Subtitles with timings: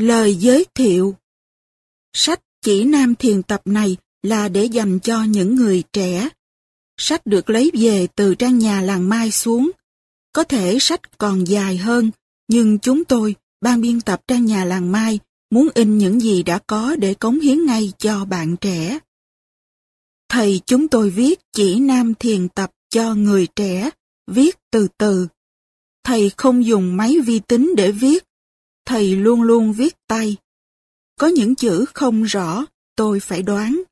[0.00, 1.16] Lời giới thiệu
[2.12, 6.28] Sách chỉ nam thiền tập này là để dành cho những người trẻ.
[6.96, 9.70] Sách được lấy về từ trang nhà làng Mai xuống.
[10.32, 12.10] Có thể sách còn dài hơn,
[12.48, 15.18] nhưng chúng tôi, ban biên tập trang nhà làng Mai,
[15.50, 18.98] muốn in những gì đã có để cống hiến ngay cho bạn trẻ.
[20.28, 23.90] Thầy chúng tôi viết chỉ nam thiền tập cho người trẻ,
[24.26, 25.28] viết từ từ.
[26.04, 28.24] Thầy không dùng máy vi tính để viết,
[28.86, 30.36] thầy luôn luôn viết tay.
[31.20, 33.82] Có những chữ không rõ, tôi phải đoán.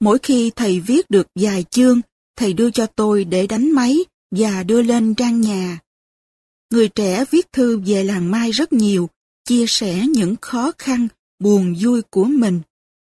[0.00, 2.00] Mỗi khi thầy viết được vài chương,
[2.36, 3.98] thầy đưa cho tôi để đánh máy
[4.30, 5.78] và đưa lên trang nhà.
[6.70, 9.10] Người trẻ viết thư về làng Mai rất nhiều,
[9.44, 12.60] chia sẻ những khó khăn, buồn vui của mình.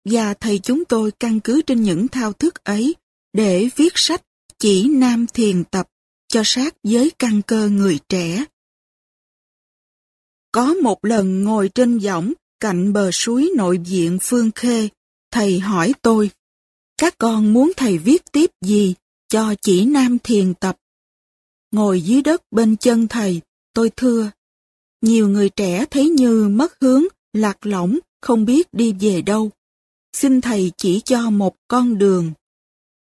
[0.04, 2.94] Và thầy chúng tôi căn cứ trên những thao thức ấy
[3.32, 4.22] để viết sách
[4.58, 5.88] chỉ nam thiền tập
[6.28, 8.44] cho sát với căn cơ người trẻ.
[10.58, 14.88] Có một lần ngồi trên võng cạnh bờ suối nội viện Phương Khê,
[15.30, 16.30] thầy hỏi tôi,
[16.96, 18.94] các con muốn thầy viết tiếp gì
[19.28, 20.76] cho chỉ nam thiền tập?
[21.70, 23.40] Ngồi dưới đất bên chân thầy,
[23.74, 24.30] tôi thưa,
[25.02, 29.50] nhiều người trẻ thấy như mất hướng, lạc lõng, không biết đi về đâu.
[30.12, 32.32] Xin thầy chỉ cho một con đường.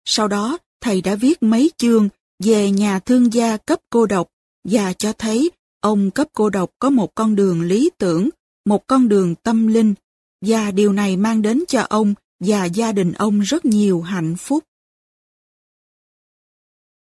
[0.04, 2.08] Sau đó, thầy đã viết mấy chương
[2.44, 4.28] về nhà thương gia cấp cô độc
[4.68, 5.50] và cho thấy
[5.84, 8.28] ông cấp cô độc có một con đường lý tưởng,
[8.64, 9.94] một con đường tâm linh
[10.40, 14.64] và điều này mang đến cho ông và gia đình ông rất nhiều hạnh phúc.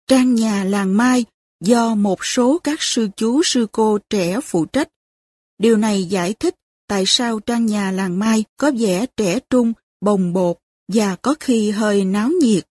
[0.08, 1.26] Trang nhà làng Mai
[1.64, 4.90] do một số các sư chú sư cô trẻ phụ trách.
[5.58, 6.56] Điều này giải thích
[6.88, 10.58] tại sao trang nhà làng Mai có vẻ trẻ trung, bồng bột
[10.94, 12.68] và có khi hơi náo nhiệt.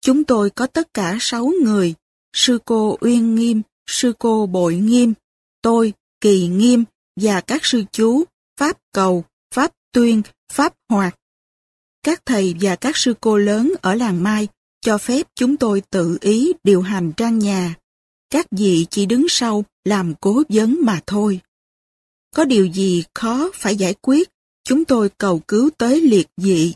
[0.00, 1.94] Chúng tôi có tất cả sáu người,
[2.32, 5.14] sư cô Uyên Nghiêm, sư cô Bội Nghiêm,
[5.62, 6.84] tôi, Kỳ Nghiêm
[7.20, 8.24] và các sư chú
[8.60, 10.22] Pháp Cầu, Pháp Tuyên,
[10.52, 11.14] Pháp Hoạt.
[12.02, 14.48] Các thầy và các sư cô lớn ở làng Mai
[14.80, 17.74] cho phép chúng tôi tự ý điều hành trang nhà.
[18.30, 21.40] Các vị chỉ đứng sau làm cố vấn mà thôi.
[22.34, 24.28] Có điều gì khó phải giải quyết,
[24.64, 26.74] chúng tôi cầu cứu tới liệt dị.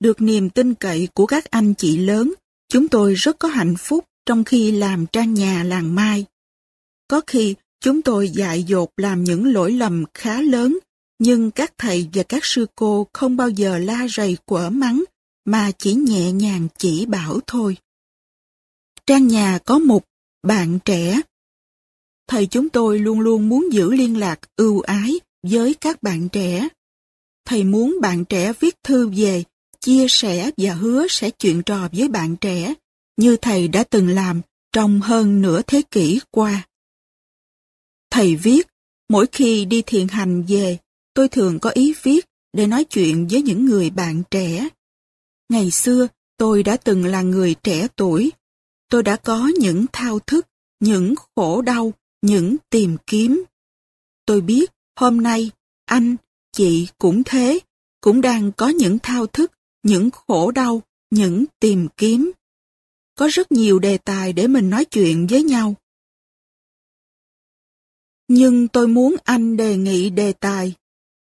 [0.00, 2.32] Được niềm tin cậy của các anh chị lớn,
[2.68, 6.24] chúng tôi rất có hạnh phúc trong khi làm trang nhà làng Mai.
[7.08, 10.78] Có khi chúng tôi dại dột làm những lỗi lầm khá lớn,
[11.18, 15.04] nhưng các thầy và các sư cô không bao giờ la rầy quở mắng,
[15.44, 17.76] mà chỉ nhẹ nhàng chỉ bảo thôi.
[19.06, 20.04] Trang nhà có một
[20.42, 21.20] bạn trẻ.
[22.28, 26.68] Thầy chúng tôi luôn luôn muốn giữ liên lạc ưu ái với các bạn trẻ.
[27.44, 29.44] Thầy muốn bạn trẻ viết thư về,
[29.80, 32.74] chia sẻ và hứa sẽ chuyện trò với bạn trẻ,
[33.16, 34.40] như thầy đã từng làm
[34.72, 36.66] trong hơn nửa thế kỷ qua.
[38.10, 38.66] Thầy viết,
[39.08, 40.78] mỗi khi đi thiền hành về,
[41.14, 44.68] tôi thường có ý viết để nói chuyện với những người bạn trẻ.
[45.48, 48.32] Ngày xưa, tôi đã từng là người trẻ tuổi.
[48.90, 50.46] Tôi đã có những thao thức,
[50.80, 53.44] những khổ đau, những tìm kiếm.
[54.26, 55.50] Tôi biết hôm nay,
[55.84, 56.16] anh,
[56.52, 57.58] chị cũng thế,
[58.00, 62.32] cũng đang có những thao thức, những khổ đau, những tìm kiếm.
[63.16, 65.74] Có rất nhiều đề tài để mình nói chuyện với nhau.
[68.28, 70.74] Nhưng tôi muốn anh đề nghị đề tài.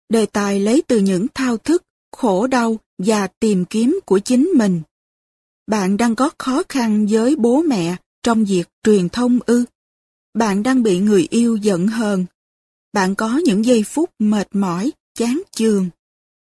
[0.09, 4.83] Đề tài lấy từ những thao thức, khổ đau và tìm kiếm của chính mình.
[5.67, 9.65] Bạn đang có khó khăn với bố mẹ trong việc truyền thông ư.
[10.35, 12.27] Bạn đang bị người yêu giận hờn.
[12.93, 15.89] Bạn có những giây phút mệt mỏi, chán chường.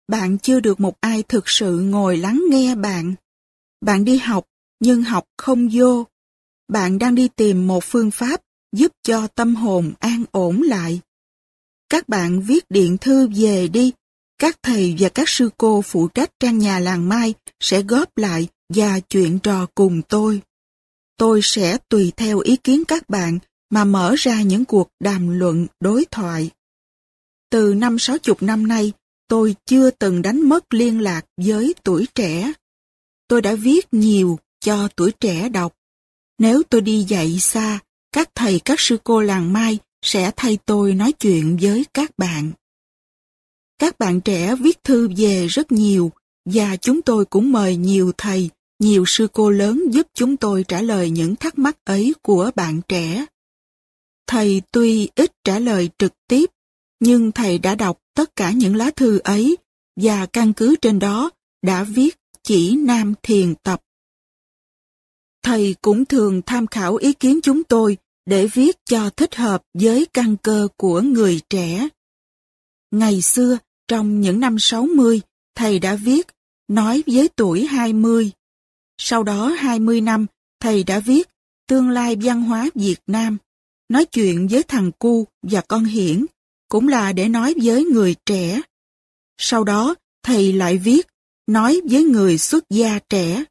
[0.08, 3.14] Bạn chưa được một ai thực sự ngồi lắng nghe bạn.
[3.82, 4.46] Bạn đi học,
[4.82, 6.06] nhưng học không vô.
[6.68, 8.42] Bạn đang đi tìm một phương pháp
[8.76, 11.00] giúp cho tâm hồn an ổn lại.
[11.90, 13.92] Các bạn viết điện thư về đi,
[14.38, 18.48] các thầy và các sư cô phụ trách trang nhà làng Mai sẽ góp lại
[18.74, 20.42] và chuyện trò cùng tôi.
[21.18, 25.68] Tôi sẽ tùy theo ý kiến các bạn mà mở ra những cuộc đàm luận
[25.80, 26.50] đối thoại.
[27.50, 28.94] Từ năm sáu chục năm nay,
[29.28, 32.54] tôi chưa từng đánh mất liên lạc với tuổi trẻ.
[33.28, 35.74] Tôi đã viết nhiều cho tuổi trẻ đọc.
[36.38, 37.80] Nếu tôi đi dạy xa,
[38.12, 42.52] các thầy các sư cô làng Mai sẽ thay tôi nói chuyện với các bạn.
[43.80, 46.12] Các bạn trẻ viết thư về rất nhiều
[46.46, 48.50] và chúng tôi cũng mời nhiều thầy,
[48.80, 52.82] nhiều sư cô lớn giúp chúng tôi trả lời những thắc mắc ấy của bạn
[52.88, 53.26] trẻ.
[54.28, 56.50] Thầy tuy ít trả lời trực tiếp,
[57.00, 59.58] nhưng thầy đã đọc tất cả những lá thư ấy
[59.96, 61.30] và căn cứ trên đó
[61.62, 63.82] đã viết chỉ nam thiền tập.
[65.44, 70.06] Thầy cũng thường tham khảo ý kiến chúng tôi để viết cho thích hợp với
[70.14, 71.88] căn cơ của người trẻ.
[72.92, 73.58] Ngày xưa,
[73.88, 75.22] trong những năm 60,
[75.56, 76.28] thầy đã viết
[76.68, 78.32] Nói với tuổi 20.
[78.98, 80.26] Sau đó 20 năm,
[80.60, 81.30] thầy đã viết
[81.68, 83.38] Tương lai văn hóa Việt Nam.
[83.90, 86.26] Nói chuyện với thằng cu và con hiển,
[86.70, 88.62] cũng là để nói với người trẻ.
[89.38, 91.08] Sau đó, thầy lại viết
[91.48, 93.44] Nói với người xuất gia trẻ.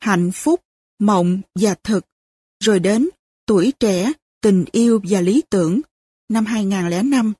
[0.00, 0.60] Hạnh phúc,
[0.98, 2.04] mộng và thực.
[2.60, 3.08] Rồi đến
[3.46, 5.80] Tuổi trẻ, tình yêu và lý tưởng,
[6.28, 7.32] năm 2005.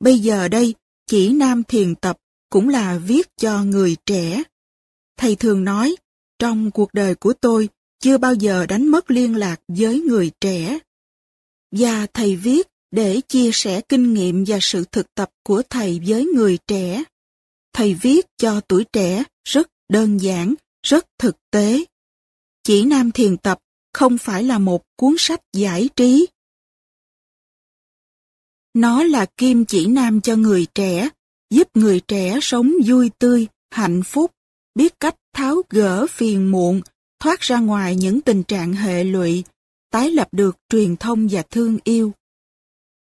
[0.00, 0.74] Bây giờ đây,
[1.06, 2.16] chỉ Nam Thiền Tập
[2.50, 4.42] cũng là viết cho người trẻ.
[5.16, 5.96] Thầy thường nói,
[6.38, 7.68] trong cuộc đời của tôi
[8.00, 10.78] chưa bao giờ đánh mất liên lạc với người trẻ.
[11.70, 16.24] Và thầy viết để chia sẻ kinh nghiệm và sự thực tập của thầy với
[16.24, 17.04] người trẻ.
[17.72, 21.84] Thầy viết cho tuổi trẻ rất đơn giản, rất thực tế.
[22.64, 23.58] Chỉ Nam Thiền Tập
[23.92, 26.26] không phải là một cuốn sách giải trí.
[28.74, 31.08] Nó là kim chỉ nam cho người trẻ,
[31.50, 34.30] giúp người trẻ sống vui tươi, hạnh phúc,
[34.74, 36.80] biết cách tháo gỡ phiền muộn,
[37.20, 39.44] thoát ra ngoài những tình trạng hệ lụy,
[39.90, 42.12] tái lập được truyền thông và thương yêu.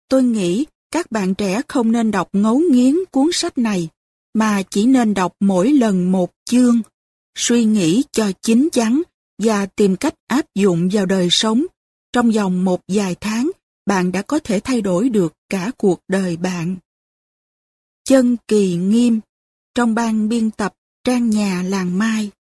[0.08, 3.88] Tôi nghĩ các bạn trẻ không nên đọc ngấu nghiến cuốn sách này,
[4.34, 6.80] mà chỉ nên đọc mỗi lần một chương,
[7.38, 9.02] suy nghĩ cho chín chắn
[9.38, 11.64] và tìm cách áp dụng vào đời sống.
[12.12, 13.50] Trong vòng một vài tháng,
[13.86, 16.76] bạn đã có thể thay đổi được cả cuộc đời bạn.
[18.04, 19.20] Chân kỳ nghiêm,
[19.74, 20.74] trong ban biên tập
[21.04, 22.30] Trang nhà làng Mai